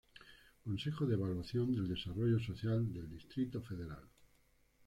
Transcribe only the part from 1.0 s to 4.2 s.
de Evaluación del Desarrollo Social del Distrito Federal.